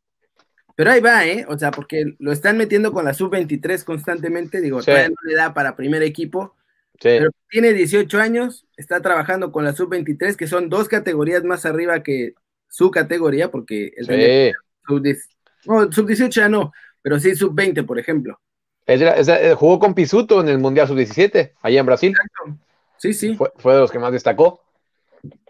[0.76, 1.46] Pero ahí va, ¿eh?
[1.48, 4.88] O sea, porque lo están metiendo con la sub-23 constantemente, digo, sí.
[4.88, 6.56] todavía no le da para primer equipo,
[6.94, 7.10] sí.
[7.20, 12.02] pero tiene 18 años, está trabajando con la sub-23, que son dos categorías más arriba
[12.02, 12.34] que
[12.68, 14.54] su categoría, porque el sí.
[14.88, 18.40] sub-18 no, sub ya no, pero sí sub-20, por ejemplo.
[18.86, 22.12] Es, es, es, jugó con Pisuto en el Mundial sub-17, allá en Brasil.
[22.12, 22.58] Exacto.
[22.98, 23.36] Sí, sí.
[23.36, 24.62] Fue, fue, de los que más destacó.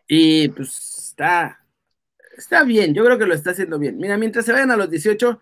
[0.07, 0.77] Y pues
[1.09, 1.65] está,
[2.37, 3.97] está bien, yo creo que lo está haciendo bien.
[3.97, 5.39] Mira, mientras se vayan a los 18,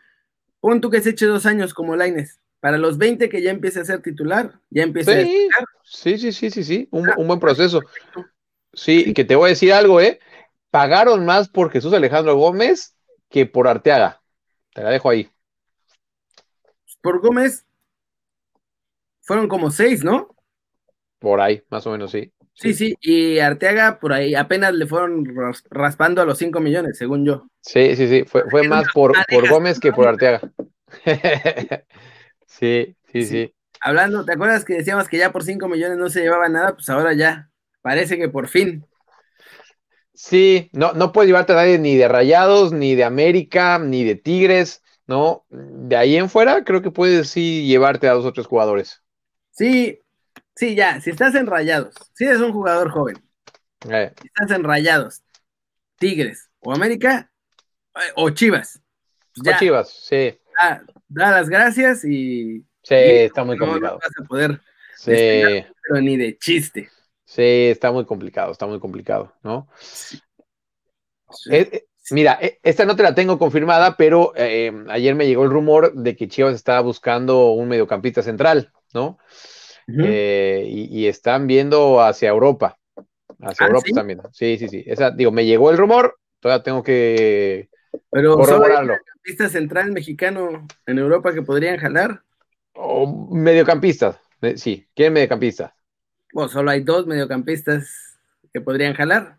[0.59, 2.39] pon tú que se eche dos años como Laines.
[2.59, 5.65] para los 20 que ya empiece a ser titular, ya empiece a Sí, destacar.
[5.83, 7.81] sí, sí, sí, sí, sí, un, un buen proceso.
[8.73, 10.19] Sí, que te voy a decir algo, ¿eh?
[10.69, 12.95] Pagaron más por Jesús Alejandro Gómez
[13.29, 14.21] que por Arteaga.
[14.73, 15.29] Te la dejo ahí.
[17.01, 17.65] Por Gómez
[19.21, 20.35] fueron como seis, ¿no?
[21.19, 22.31] Por ahí, más o menos, sí.
[22.53, 26.97] Sí, sí, y Arteaga por ahí apenas le fueron ras- raspando a los 5 millones,
[26.97, 27.47] según yo.
[27.61, 28.23] Sí, sí, sí.
[28.25, 30.41] Fue, fue más por, por Gómez que por Arteaga.
[32.47, 33.53] Sí, sí, sí.
[33.81, 36.73] Hablando, ¿te acuerdas que decíamos que ya por 5 millones no se llevaba nada?
[36.73, 37.49] Pues ahora ya,
[37.81, 38.85] parece que por fin.
[40.13, 44.15] Sí, no, no puedes llevarte a nadie ni de Rayados, ni de América, ni de
[44.15, 45.45] Tigres, ¿no?
[45.49, 49.03] De ahí en fuera, creo que puedes sí llevarte a dos o tres jugadores.
[49.51, 49.99] Sí,
[50.55, 53.17] sí, ya, si estás en Rayados, si eres un jugador joven,
[53.89, 55.23] Eh, si estás en Rayados,
[55.97, 57.31] Tigres o América
[57.95, 58.81] eh, o Chivas,
[59.33, 63.99] pues o Chivas, sí, da, da las gracias y sí, está muy no, no complicado.
[64.01, 64.61] vas a poder,
[64.93, 65.13] Sí,
[65.81, 66.89] pero ni de chiste.
[67.25, 69.67] sí, está muy complicado, está muy complicado, ¿no?
[71.49, 75.43] Eh, eh, mira, eh, esta no te la tengo confirmada, pero eh, ayer me llegó
[75.43, 79.17] el rumor de que Chivas estaba buscando un mediocampista central, ¿no?
[79.87, 82.77] Eh, y, y están viendo hacia Europa.
[83.41, 83.93] Hacia ¿Ah, Europa sí?
[84.05, 84.29] viendo.
[84.33, 84.83] Sí, sí, sí.
[84.85, 87.69] Esa, digo, me llegó el rumor, todavía tengo que
[88.11, 88.95] pero corroborarlo.
[89.05, 92.23] campista central mexicano en Europa que podrían jalar.
[92.73, 95.73] O mediocampistas, eh, sí, ¿quién mediocampistas?
[96.33, 98.19] Bueno, solo hay dos mediocampistas
[98.53, 99.38] que podrían jalar.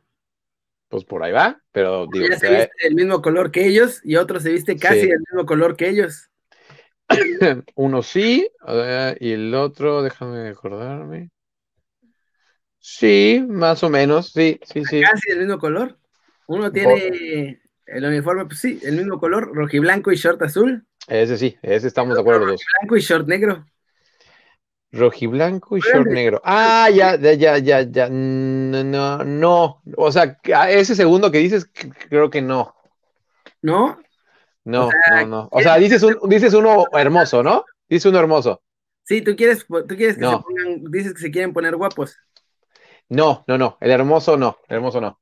[0.90, 4.40] Pues por ahí va, pero digo, se viste del mismo color que ellos y otro
[4.40, 5.06] se viste casi Sí.
[5.06, 6.28] del mismo color que ellos.
[7.76, 8.50] uno sí,
[9.20, 11.30] y el otro, déjame acordarme.
[12.80, 15.00] Sí, más o menos, sí, sí, sí.
[15.00, 15.96] Casi del mismo color.
[16.48, 20.84] Uno tiene el uniforme, pues sí, el mismo color, rojiblanco y short azul.
[21.06, 22.64] Ese sí, ese estamos de acuerdo los dos.
[22.80, 23.64] Blanco y short negro.
[24.92, 26.40] Rojiblanco y short negro.
[26.44, 28.08] Ah, ya, ya, ya, ya, ya.
[28.10, 29.82] No, no, no.
[29.96, 31.70] O sea, a ese segundo que dices,
[32.08, 32.74] creo que no.
[33.62, 34.00] ¿No?
[34.64, 35.48] No, O sea, no, no.
[35.52, 37.64] O sea, dices, un, dices uno hermoso, ¿no?
[37.88, 38.62] Dices uno hermoso.
[39.04, 40.38] Sí, tú quieres, tú quieres que No.
[40.38, 42.16] se pongan, dices que se quieren poner guapos.
[43.08, 43.76] No, no, no.
[43.80, 44.58] El hermoso no.
[44.68, 45.20] El hermoso no.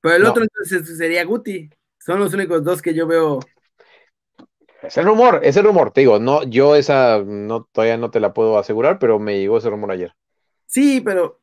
[0.00, 0.30] Pero el No.
[0.30, 1.70] otro entonces sería Guti.
[1.98, 3.40] Son los únicos dos que yo veo.
[4.82, 5.90] Es el rumor, es el rumor.
[5.90, 9.58] Te digo, no, yo esa no, todavía no te la puedo asegurar, pero me llegó
[9.58, 10.14] ese rumor ayer.
[10.66, 11.40] Sí, pero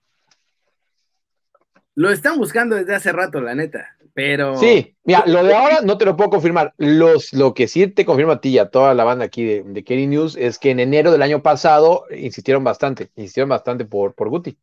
[1.95, 3.95] lo están buscando desde hace rato, la neta.
[4.13, 6.73] Pero Sí, mira, lo de ahora no te lo puedo confirmar.
[6.77, 9.63] Los, lo que sí te confirma a ti y a toda la banda aquí de,
[9.63, 14.13] de Kerry News es que en enero del año pasado insistieron bastante, insistieron bastante por,
[14.13, 14.57] por Guti,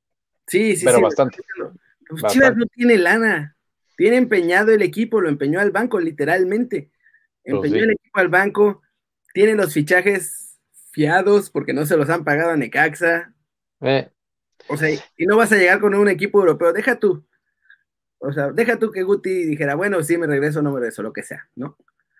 [0.46, 1.38] sí, sí, pero sí, bastante.
[2.08, 2.32] Pues Bastante.
[2.32, 3.56] Chivas no tiene lana.
[3.96, 6.90] Tiene empeñado el equipo, lo empeñó al banco, literalmente.
[7.44, 7.80] Empeñó sí.
[7.80, 8.82] el equipo al banco.
[9.34, 10.58] Tiene los fichajes
[10.92, 13.32] fiados porque no se los han pagado a Necaxa.
[13.80, 14.10] Eh,
[14.68, 16.72] O sea, y no vas a llegar con un equipo europeo.
[16.72, 17.26] Deja tú.
[18.18, 21.12] O sea, deja tú que Guti dijera, bueno, sí, me regreso, no me regreso, lo
[21.12, 21.76] que sea, ¿no?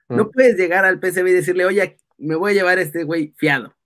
[0.09, 0.31] No Mm.
[0.33, 3.77] puedes llegar al PSV y decirle, oye, me voy a llevar a este güey fiado.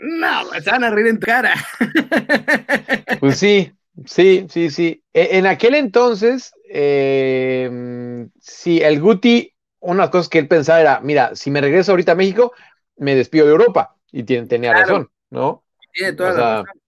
[0.00, 1.54] No, se van a reír en tu cara.
[3.20, 3.72] Pues sí,
[4.04, 5.02] sí, sí, sí.
[5.12, 9.54] E- En aquel entonces, eh, sí, el Guti,
[9.86, 12.52] unas cosas que él pensaba era, mira, si me regreso ahorita a México,
[12.96, 13.96] me despido de Europa.
[14.12, 14.86] Y tiene- tenía Claro.
[14.88, 15.64] razón, ¿no?
[15.92, 16.80] Tiene toda O la razón.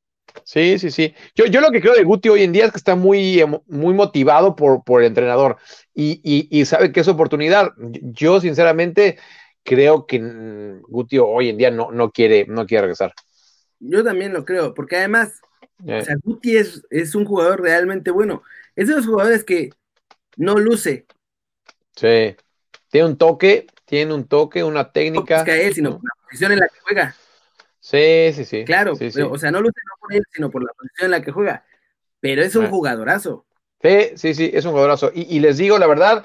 [0.44, 1.14] Sí, sí, sí.
[1.34, 3.94] Yo, yo lo que creo de Guti hoy en día es que está muy, muy
[3.94, 5.56] motivado por, por el entrenador
[5.94, 7.70] y, y- y sabe que es oportunidad.
[7.78, 9.18] Yo, sinceramente,
[9.64, 10.18] creo que
[10.88, 13.12] Guti hoy en día no, no quiere, no quiere regresar.
[13.80, 15.40] Yo también lo creo, porque además,
[15.86, 18.42] Eh, o sea, Guti es, es un jugador realmente bueno.
[18.76, 19.70] Es de los jugadores que
[20.36, 21.06] no luce
[21.96, 22.36] sí.
[22.90, 25.36] Tiene un toque, tiene un toque, una técnica.
[25.38, 27.14] busca él, sino por la posición en la que juega.
[27.80, 28.64] Sí, sí, sí.
[28.64, 29.16] Claro, Sí, sí.
[29.16, 31.30] pero, o sea, no luce no por él, sino por la posición en la que
[31.32, 31.64] juega.
[32.20, 32.68] Pero es un Ah.
[32.70, 33.46] jugadorazo.
[33.82, 35.10] Sí, sí, sí, es un jugadorazo.
[35.14, 36.24] Y, y les digo la verdad,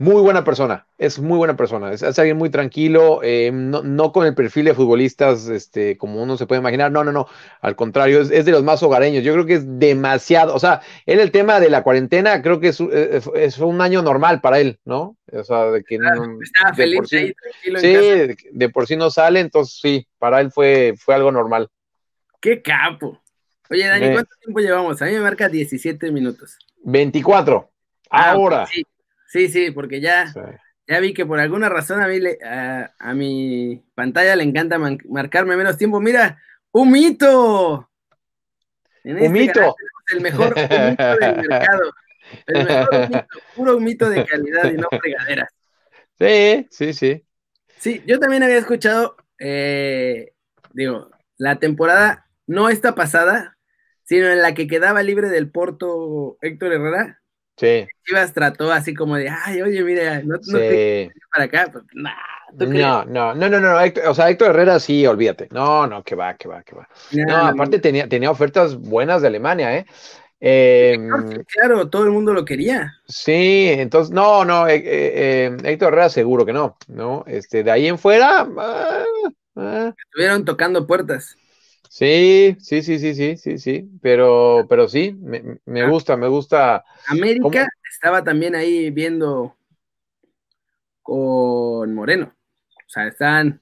[0.00, 4.12] muy buena persona, es muy buena persona, es, es alguien muy tranquilo, eh, no, no
[4.12, 7.26] con el perfil de futbolistas este, como uno se puede imaginar, no, no, no,
[7.60, 10.82] al contrario, es, es de los más hogareños, yo creo que es demasiado, o sea,
[11.04, 12.78] él el tema de la cuarentena creo que es,
[13.58, 15.16] un año normal para él, ¿no?
[15.32, 16.08] O sea, de que no,
[16.42, 19.80] Estaba de feliz por sí- ahí, tranquilo sí, de, de por sí no sale, entonces
[19.82, 21.68] sí, para él fue, fue algo normal.
[22.40, 23.20] ¡Qué capo!
[23.68, 24.12] Oye, Dani, Eh.
[24.12, 25.02] ¿cuánto tiempo llevamos?
[25.02, 26.56] A mí me marca 17 minutos.
[26.84, 27.68] 24,
[28.10, 28.64] Ah, ahora.
[28.66, 28.84] sí.
[29.28, 30.40] Sí, sí, porque ya, Sí.
[30.88, 34.78] ya vi que por alguna razón a mí le- a, a mi pantalla le encanta
[34.78, 36.00] man- marcarme menos tiempo.
[36.00, 37.88] Mira, un mito.
[39.04, 39.74] En este tenemos
[40.12, 41.92] el mejor humito del mercado.
[42.46, 45.48] El mejor humito, puro humito de calidad y no fregaderas.
[46.18, 47.24] Sí, sí, sí.
[47.78, 50.32] Sí, yo también había escuchado eh,
[50.72, 53.56] digo, la temporada no esta pasada,
[54.04, 57.17] sino en la que quedaba libre del Porto Héctor Herrera,
[57.58, 61.20] Sí, Chivas trató así como de, ay, oye, mira, no, no te sí.
[61.30, 62.12] para acá, pues, nah.
[62.56, 65.48] No, no, no, no, no, Héctor- o sea, Héctor Herrera sí, olvídate.
[65.50, 66.88] No, no, que va, que va, que va.
[67.12, 69.86] Nah, No, aparte tenía, tenía ofertas buenas de Alemania, ¿eh?
[70.40, 70.96] Eh,
[71.48, 72.94] Claro, todo el mundo lo quería.
[73.06, 77.24] sí, entonces, no, no, eh, eh, eh, Héctor Herrera seguro que no, ¿no?
[77.26, 79.04] Este, de ahí en fuera, ah,
[79.56, 81.36] ah, Estuvieron tocando puertas.
[81.88, 85.88] Sí, sí, sí, sí, sí, sí, sí, pero, pero sí, me, me Ah.
[85.88, 86.84] gusta, me gusta.
[87.06, 87.64] América ¿Cómo?
[87.90, 89.56] estaba también ahí viendo
[91.02, 92.34] con Moreno.
[92.76, 93.60] O sea, estaban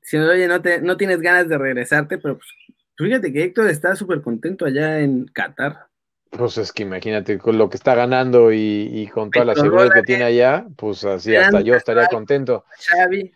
[0.00, 2.48] diciendo, oye, no, te, no tienes ganas de regresarte, pero pues,
[2.96, 5.86] fíjate que Héctor está súper contento allá en Qatar.
[6.30, 8.58] Pues es que imagínate con lo que está ganando y,
[8.92, 9.92] y con toda la Petrodólares.
[9.92, 12.64] seguridad que tiene allá, pues así hasta yo estaría contento.
[12.78, 13.32] Xavi,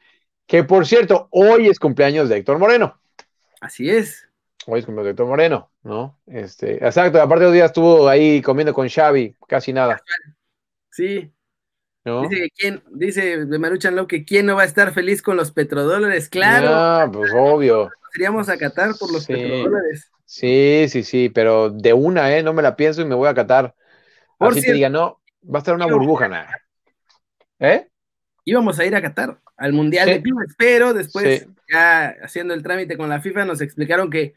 [0.46, 3.00] Que por cierto, hoy es cumpleaños de Héctor Moreno.
[3.60, 4.27] así es.
[4.68, 6.18] Cumpleaños de Héctor Moreno, ¿no?
[6.26, 10.00] Este, exacto, aparte de día estuvo ahí comiendo con Xavi, casi nada,
[10.90, 11.32] Sí.
[12.04, 12.22] ¿no?
[12.22, 15.36] Dice que quién, dice de Maruchan Love que quién no va a estar feliz con
[15.36, 16.28] los petrodólares.
[16.28, 17.90] Claro, Ah, pues obvio.
[18.16, 19.32] iríamos a Qatar por los Sí.
[19.34, 20.10] petrodólares.
[20.24, 22.42] Sí, sí, sí, pero de una, ¿eh?
[22.42, 23.74] No me la pienso y me voy a catar.
[24.38, 26.50] Por Así te diga, no, va a estar una burbuja, nada.
[27.60, 27.88] ¿Eh?
[28.44, 30.14] íbamos a ir a Qatar, al Mundial Sí.
[30.14, 31.46] de Clubes, pero después, Sí.
[31.70, 34.32] ya haciendo el trámite con la FIFA, nos explicaron que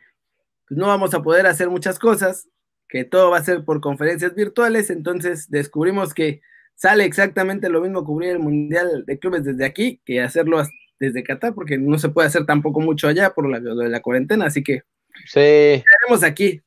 [0.71, 2.47] pues, no vamos a poder hacer muchas cosas,
[2.87, 6.41] que todo va a ser por conferencias virtuales, entonces descubrimos que
[6.75, 10.61] sale exactamente lo mismo cubrir el Mundial de Clubes desde aquí que hacerlo
[10.99, 14.45] desde Qatar, porque no se puede hacer tampoco mucho allá por la, de la cuarentena,
[14.45, 14.83] así que
[15.25, 16.61] Sí, estaremos aquí.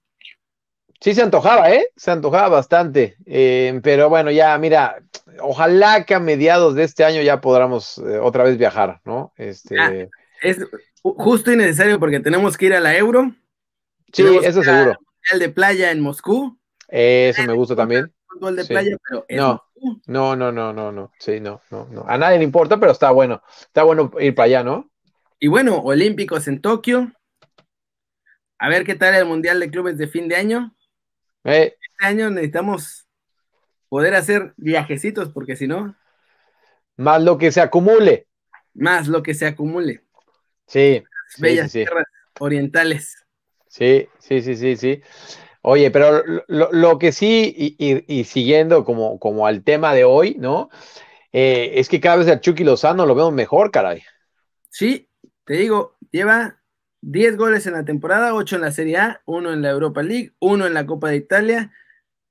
[1.00, 1.86] sí se antojaba, ¿eh?
[1.96, 3.16] Se antojaba bastante.
[3.26, 5.02] Eh, pero bueno, ya, mira,
[5.40, 9.32] ojalá que a mediados de este año ya podamos eh, otra vez viajar, ¿no?
[9.36, 9.92] Este, Ah,
[10.42, 13.34] Es ju- justo y necesario porque tenemos que ir a la Euro,
[14.14, 14.96] sí, eso seguro.
[14.98, 18.12] Mundial de playa en Moscú, Eso me gusta también.
[18.26, 19.62] fútbol de playa, pero No.
[20.06, 21.12] No, no, no, no, no.
[21.18, 22.04] Sí, no, no, no.
[22.08, 23.42] A nadie le importa, pero está bueno.
[23.60, 24.90] Está bueno ir para allá, ¿no?
[25.38, 27.12] Y bueno, Olímpicos en Tokio.
[28.58, 30.74] A ver qué tal el Mundial de Clubes de fin de año.
[31.44, 33.06] Eh, Este año necesitamos
[33.90, 35.94] poder hacer viajecitos, porque si no,
[36.96, 38.26] más lo que se acumule.
[38.72, 40.02] más lo que se acumule.
[40.66, 41.84] Sí, sí, Bellas sí, sí.
[41.84, 42.06] tierras
[42.40, 43.23] orientales.
[43.74, 45.02] Sí, sí, sí, sí, sí.
[45.62, 50.04] Oye, pero lo, lo- que sí, y, y- y siguiendo como, como al tema de
[50.04, 50.68] hoy, ¿no?
[51.32, 54.00] Eh, es que cada vez a Chucky Lozano lo vemos mejor, caray.
[54.70, 55.08] Sí,
[55.44, 56.60] te digo, lleva
[57.00, 60.32] 10 goles en la temporada, 8 en la Serie A, 1 en la Europa League,
[60.38, 61.72] 1 en la Copa de Italia,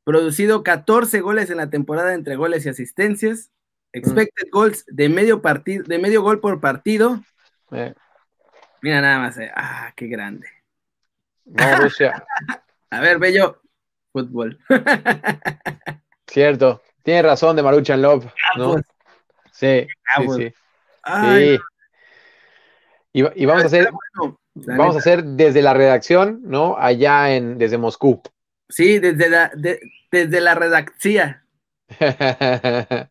[0.06, 3.52] producido 14 goles en la temporada entre goles y asistencias,
[3.92, 7.20] expected goals de medio partido, de medio gol por partido.
[7.74, 7.94] Eh,
[8.82, 10.48] Mira nada más, eh, ah, qué grande.
[11.46, 12.26] No, Rusia,
[12.90, 13.62] A ver, Bello,
[14.12, 14.60] fútbol.
[16.28, 16.82] cierto.
[17.02, 18.26] Tiene razón de Maruchan Love,
[18.56, 18.76] ¿no?
[19.52, 20.54] Sí, sí, sí.
[21.02, 21.62] Ay, Sí.
[23.16, 26.76] Y, y vamos a hacer, bueno, vamos a hacer desde la redacción, ¿no?
[26.78, 28.22] Allá en, desde Moscú.
[28.70, 29.80] Sí, desde la, de-
[30.12, 31.38] desde la redacción.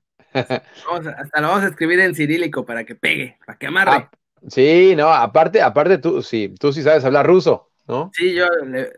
[0.87, 3.91] Vamos a- hasta lo vamos a escribir en cirílico para que pegue, para que amarre.
[3.93, 4.11] Ah,
[4.49, 8.15] sí, no, aparte, aparte tú, sí, tú sí sabes hablar ruso, ¿no?
[8.15, 8.47] Sí, yo,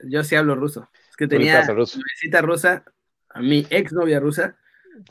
[0.09, 0.91] yo sí hablo ruso.
[1.11, 1.99] Es que tenía ruso.
[1.99, 2.85] mi visita rusa,
[3.31, 4.59] a mi exnovia rusa,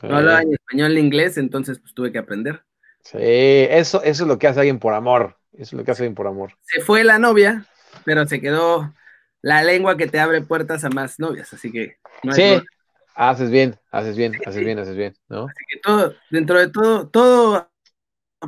[0.06, 2.64] no hablaba ni español ni inglés, entonces pues tuve que aprender.
[3.02, 5.38] sí, eso, eso es lo que hace alguien por amor.
[5.52, 6.52] Eso es lo que hace alguien por amor.
[6.62, 7.66] Se fue la novia,
[8.04, 8.94] pero se quedó
[9.42, 12.68] la lengua que te abre puertas a más novias, así que no Sí,
[13.14, 15.56] haces bien, haces bien, haces bien, haces bien, ¿no?
[15.56, 17.70] Así que todo, dentro de todo, todo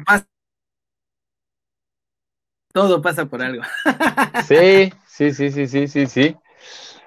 [0.06, 0.28] pasa.
[2.76, 3.62] Todo pasa por algo.
[4.46, 6.36] Sí, sí, sí, sí, sí, sí, sí.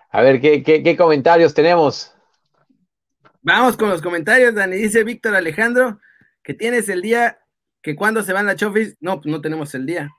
[0.09, 2.11] A ver, ¿qué, qué, qué comentarios tenemos?
[3.43, 4.77] Vamos con los comentarios, Dani.
[4.77, 5.99] Dice Víctor Alejandro
[6.41, 7.37] que tienes el día
[7.83, 8.97] que cuando se van las chofis.
[8.99, 10.09] No, pues no tenemos el día.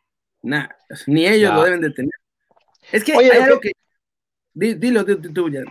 [0.42, 0.68] Nah,
[1.08, 2.12] ni ellos lo deben de tener.
[2.92, 3.74] Es que Oye, hay algo que- que.
[4.54, 5.62] di- Dilo tú, ya.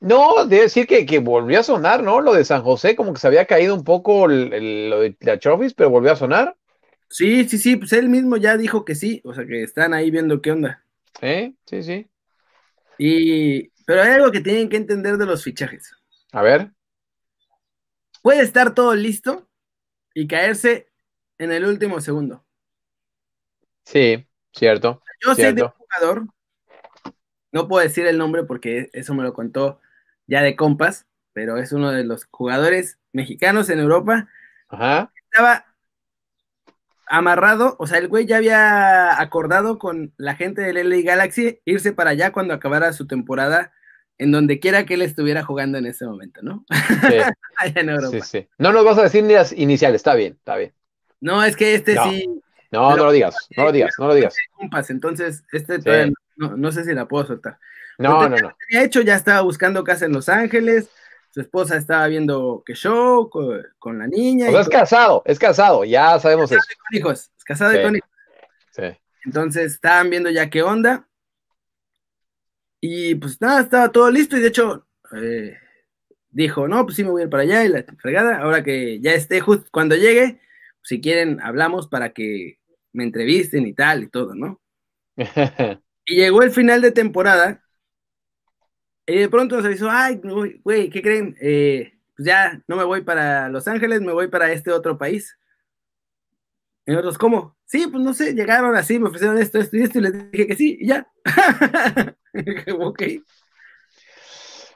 [0.00, 2.20] No, debe decir que, que volvió a sonar, ¿no?
[2.20, 5.16] Lo de San José, como que se había caído un poco el- el- lo de
[5.20, 6.56] la Chofis, pero volvió a sonar.
[7.10, 9.20] Sí, sí, sí, pues él mismo ya dijo que sí.
[9.24, 10.84] O sea que están ahí viendo qué onda.
[11.20, 11.54] ¿Eh?
[11.66, 12.10] Sí, sí.
[12.98, 13.68] Y.
[13.86, 15.94] Pero hay algo que tienen que entender de los fichajes.
[16.32, 16.70] A ver.
[18.22, 19.48] Puede estar todo listo
[20.12, 20.88] y caerse
[21.38, 22.44] en el último segundo.
[23.84, 25.02] Sí, cierto.
[25.24, 25.74] Yo sé de Cierto.
[25.78, 26.26] un jugador,
[27.52, 29.80] no puedo decir el nombre porque eso me lo contó
[30.26, 34.28] ya de compas, pero es uno de los jugadores mexicanos en Europa.
[34.68, 35.12] Ajá.
[35.30, 35.67] Estaba
[37.10, 41.92] amarrado, o sea, el güey ya había acordado con la gente del LA Galaxy irse
[41.92, 43.72] para allá cuando acabara su temporada
[44.18, 46.64] en donde quiera que él estuviera jugando en ese momento, ¿no?
[47.08, 47.14] Sí,
[47.56, 48.10] Allá en Europa.
[48.24, 48.48] sí, sí.
[48.58, 50.72] No nos vas a decir ni las iniciales, está bien, está bien.
[51.20, 52.04] No, es que este No.
[52.10, 52.40] sí.
[52.70, 54.34] No, no lo digas, no lo digas, no lo digas.
[54.52, 57.58] compas, entonces este todavía no, no sé si la puedo soltar.
[57.96, 58.52] No, no, no.
[58.68, 60.88] tenía hecho, ya estaba buscando casa en Los Ángeles,
[61.30, 64.48] su esposa estaba viendo que show con, con la niña.
[64.48, 64.78] O sea, es todo.
[64.80, 66.60] casado, es casado, ya sabemos eso.
[66.60, 67.78] Casado y con hijos, es casado Sí.
[67.78, 68.10] y con hijos.
[68.72, 68.82] Sí.
[69.24, 71.08] Entonces estaban viendo ya qué onda.
[72.80, 74.86] Y pues nada, estaba todo listo y de hecho
[75.20, 75.56] eh,
[76.30, 78.38] dijo, no, pues sí me voy a ir para allá y la fregada.
[78.38, 80.40] Ahora que ya esté justo cuando llegue,
[80.82, 82.58] si quieren hablamos para que
[82.92, 84.60] me entrevisten y tal y todo, ¿no?
[86.10, 87.62] Y llegó el final de temporada
[89.08, 90.20] y de pronto nos avisó, ay,
[90.62, 91.36] güey, ¿qué creen?
[91.40, 95.38] Eh, pues ya no me voy para Los Ángeles, me voy para este otro país.
[96.86, 97.56] Y nosotros, ¿cómo?
[97.64, 100.46] Sí, pues no sé, llegaron así, me ofrecieron esto, esto y esto, y les dije
[100.46, 101.06] que sí, y ya.
[102.78, 103.02] Ok.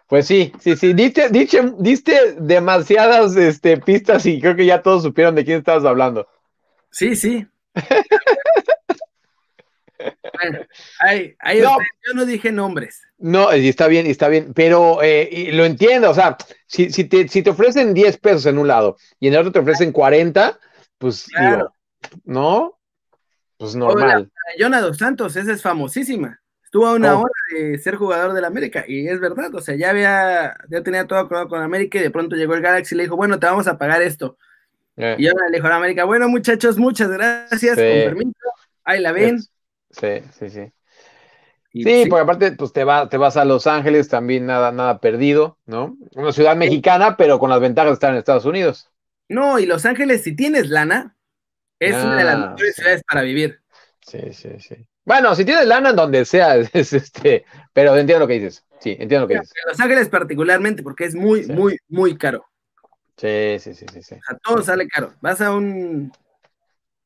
[0.08, 5.02] Pues sí, sí, sí, diste, diste, diste demasiadas este, pistas y creo que ya todos
[5.04, 6.26] supieron de quién estabas hablando.
[6.90, 7.46] Sí, sí.
[10.42, 10.58] Bueno,
[11.00, 11.76] ahí, ahí No.
[12.06, 13.02] yo no dije nombres.
[13.18, 16.36] No, y está bien, y está bien, pero eh, y lo entiendo, o sea,
[16.66, 19.52] si, si, te, si te ofrecen 10 pesos en un lado y en el otro
[19.52, 20.58] te ofrecen 40,
[20.98, 21.56] pues Claro.
[21.56, 21.74] digo,
[22.24, 22.78] ¿no?
[23.58, 24.30] Pues normal.
[24.58, 26.40] Jonah Dos Santos, esa es famosísima.
[26.64, 27.20] Estuvo a una Oh.
[27.20, 31.06] hora de ser jugador del América, y es verdad, o sea, ya había, ya tenía
[31.06, 33.46] todo acordado con América, y de pronto llegó el Galaxy y le dijo, bueno, te
[33.46, 34.38] vamos a pagar esto.
[34.96, 37.82] Eh, Y ahora le dijo a América, bueno, muchachos, muchas gracias, Sí.
[37.82, 38.38] con permiso,
[38.84, 39.38] ahí la ven.
[39.92, 40.72] Sí, sí, sí.
[41.74, 44.72] Y Sí, sí, porque aparte, pues te, va, te vas a Los Ángeles, también nada,
[44.72, 45.96] nada perdido, ¿no?
[46.14, 48.90] Una ciudad mexicana, pero con las ventajas de estar en Estados Unidos.
[49.28, 51.16] No, y Los Ángeles, si tienes lana,
[51.80, 53.60] es una de las Ah, mejores ciudades para vivir.
[54.06, 54.76] Sí, sí, sí.
[55.04, 58.64] Bueno, si tienes lana en donde sea, es este, pero entiendo lo que dices.
[58.80, 59.52] Sí, entiendo lo que dices.
[59.66, 61.52] Los Ángeles particularmente, porque es muy, Sí.
[61.52, 62.44] muy, muy caro.
[63.16, 64.14] Sí, sí, sí, sí, sí.
[64.16, 65.14] O sea, todo sale caro.
[65.20, 66.12] Vas a un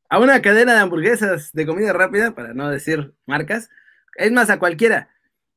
[0.09, 3.71] a una cadena de hamburguesas de comida rápida, para no decir marcas,
[4.16, 5.11] es más a cualquiera,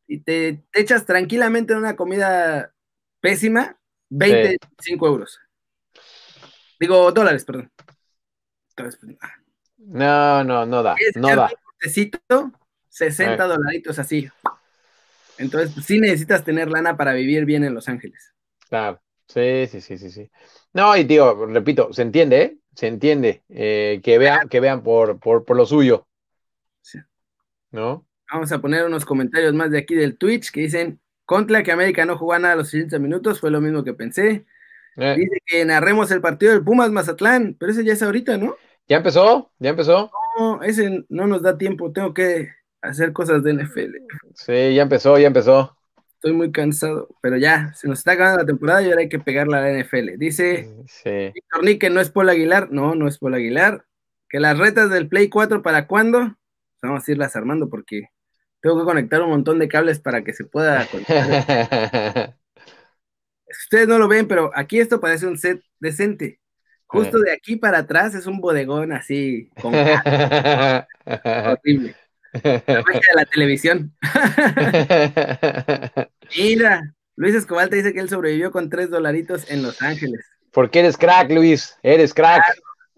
[0.07, 2.73] y te, te echas tranquilamente en una comida
[3.21, 3.77] pésima,
[4.09, 5.39] 25 euros.
[6.79, 7.71] Digo, dólares, perdón.
[8.69, 9.33] Entonces, pues, ah,
[9.77, 11.45] No, no, no da, no da.
[11.45, 12.51] un cortecito,
[12.89, 13.47] 60 Eh.
[13.47, 14.29] dolaritos así.
[15.37, 18.33] Entonces, pues, sí necesitas tener lana para vivir bien en Los Ángeles.
[18.69, 19.01] Claro.
[19.27, 20.31] Sí, sí, sí, sí, sí.
[20.73, 22.57] No, y digo, repito, se entiende, ¿eh?
[22.75, 26.07] Se entiende eh, que vean, que vean por, por, por lo suyo,
[26.81, 26.99] Sí.
[27.71, 28.05] ¿no?
[28.31, 32.05] Vamos a poner unos comentarios más de aquí del Twitch que dicen, contra que América
[32.05, 34.45] no jugó nada a los 60 minutos, fue lo mismo que pensé.
[34.97, 38.55] Eh, Dice que narremos el partido del Pumas Mazatlán, pero ese ya es ahorita, ¿no?
[38.87, 39.51] ¿Ya empezó?
[39.59, 40.11] ¿Ya empezó?
[40.37, 42.49] No, ese no nos da tiempo, tengo que
[42.81, 43.95] hacer cosas de NFL.
[44.35, 45.75] Sí, ya empezó, ya empezó.
[46.19, 49.19] Estoy muy cansado, pero ya, se nos está acabando la temporada y ahora hay que
[49.19, 50.17] pegarla a la NFL.
[50.17, 51.31] Dice Sí.
[51.33, 53.85] Víctor Nick que no es Paul Aguilar, no, no es Paul Aguilar.
[54.27, 56.35] Que las retas del Play 4, ¿para cuándo?
[56.83, 58.09] Vamos a irlas armando porque
[58.59, 62.35] tengo que conectar un montón de cables para que se pueda conectar.
[63.47, 66.41] Ustedes no lo ven, pero aquí esto parece un set decente.
[66.85, 69.73] Justo de aquí para atrás es un bodegón así, con
[71.05, 71.95] horrible.
[72.33, 73.95] La magia de la televisión.
[76.37, 80.25] Mira, Luis Escobar te dice que él sobrevivió con tres dolaritos en Los Ángeles.
[80.51, 81.77] Porque eres crack, Luis.
[81.83, 82.43] Eres crack.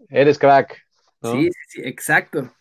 [0.09, 0.77] Eres crack.
[1.21, 1.33] ¿no?
[1.33, 2.53] Sí, sí, sí, exacto.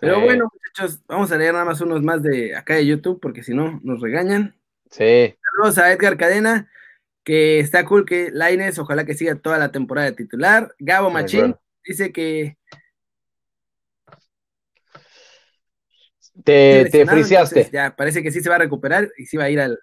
[0.00, 3.42] Pero bueno, muchachos, vamos a leer nada más unos más de acá de YouTube, porque
[3.42, 4.56] si no, nos regañan.
[4.90, 5.36] Sí.
[5.42, 6.70] Saludos a Edgar Cadena,
[7.24, 10.72] que está cool que Laines, ojalá que siga toda la temporada de titular.
[10.78, 12.56] Gabo Machín dice que
[16.44, 17.70] Te, te friseaste.
[17.72, 19.78] Ya, parece que sí se va a recuperar y sí va a ir al.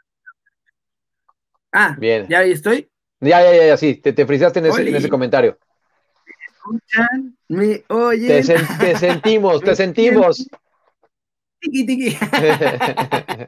[1.71, 2.25] Ah, Bien.
[2.29, 2.89] ya ahí estoy.
[3.19, 3.95] Ya, ya, ya, ya, sí.
[3.95, 5.58] Te, te friseaste en ese, en ese comentario.
[6.47, 8.27] Escuchan, me oyen.
[8.27, 10.47] Te, sen- te sentimos, te sentimos.
[11.60, 12.17] Tiqui, tiqui.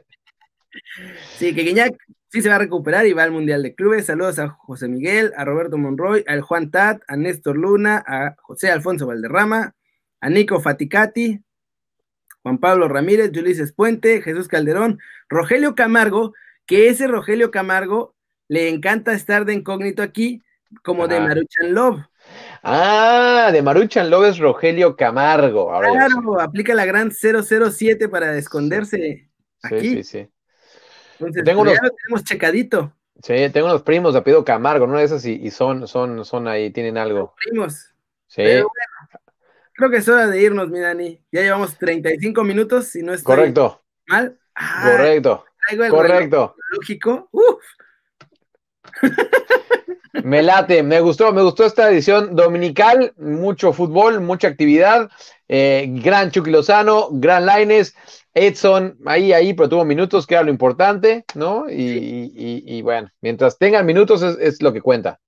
[1.38, 1.96] Sí, que Guiñac
[2.28, 4.06] sí se va a recuperar y va al Mundial de Clubes.
[4.06, 8.70] Saludos a José Miguel, a Roberto Monroy, al Juan Tat, a Néstor Luna, a José
[8.70, 9.74] Alfonso Valderrama,
[10.20, 11.40] a Nico Faticati,
[12.42, 16.34] Juan Pablo Ramírez, Ulises Puente, Jesús Calderón, Rogelio Camargo,
[16.66, 18.14] que ese Rogelio Camargo
[18.48, 20.42] le encanta estar de incógnito aquí,
[20.82, 21.28] como de Ajá.
[21.28, 22.00] Maruchan Love.
[22.62, 25.72] Ah, de Maruchan López Rogelio Camargo.
[25.72, 25.90] Ahora.
[25.90, 29.30] Claro, aplica la gran 007 para esconderse
[29.62, 29.80] aquí.
[29.80, 30.30] Sí, sí, sí.
[31.18, 32.92] Entonces, Tengo pues, unos- ya lo tenemos checadito.
[33.22, 34.98] Sí, tengo unos primos de apellido Camargo, ¿no?
[34.98, 37.34] Esas y, y son, son, son ahí, tienen algo.
[37.44, 37.94] Primos.
[38.28, 38.42] Sí.
[38.44, 38.68] Pero
[39.78, 41.20] Creo que es hora de irnos, mi Dani.
[41.30, 44.36] Ya llevamos 35 minutos, si no estoy Correcto, mal.
[44.56, 45.44] Ah, correcto,
[45.88, 46.56] correcto.
[46.72, 47.28] lógico.
[47.30, 47.62] Uf,
[50.24, 55.08] Me late, me gustó, me gustó esta edición dominical, mucho fútbol, mucha actividad,
[55.46, 57.94] eh, gran Chucky Lozano, gran Laines,
[58.34, 61.70] Edson, ahí, ahí, pero tuvo minutos, que era lo importante, ¿no?
[61.70, 65.20] Y, y- y bueno, mientras tengan minutos es, es lo que cuenta.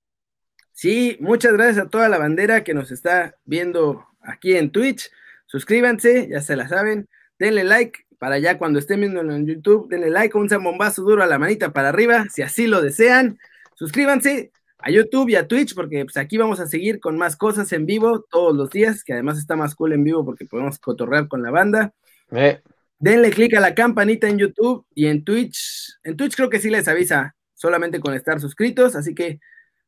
[0.73, 5.11] Sí, muchas gracias a toda la bandera que nos está viendo aquí en Twitch.
[5.47, 7.09] Suscríbanse, ya se la saben.
[7.39, 9.89] Denle like para ya cuando estén viéndolo en YouTube.
[9.89, 13.39] Denle like, un zambombazo duro a la manita para arriba, si así lo desean.
[13.75, 17.73] Suscríbanse a YouTube y a Twitch, porque pues, aquí vamos a seguir con más cosas
[17.73, 21.29] en vivo todos los días, que además está más cool en vivo porque podemos cotorrear
[21.29, 21.93] con la banda.
[22.31, 22.61] Eh,
[23.01, 25.99] Denle click a la campanita en YouTube y en Twitch.
[26.05, 29.41] En Twitch creo que sí les avisa solamente con estar suscritos, así que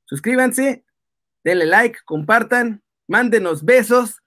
[0.06, 0.84] suscríbanse,
[1.44, 4.21] denle like, compartan, mándenos besos.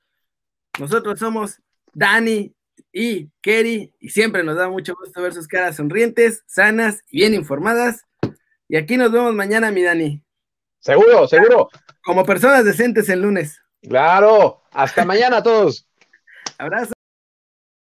[0.79, 1.59] Nosotros somos
[1.93, 2.53] Dani
[2.91, 7.33] y Kerry y siempre nos da mucho gusto ver sus caras sonrientes, sanas y bien
[7.33, 8.05] informadas.
[8.67, 10.23] Y aquí nos vemos mañana, mi Dani,
[10.79, 11.69] seguro, seguro.
[12.03, 13.61] como personas decentes el lunes.
[13.81, 14.61] Claro.
[14.71, 15.87] Hasta mañana a todos.
[16.57, 16.94] Abrazo.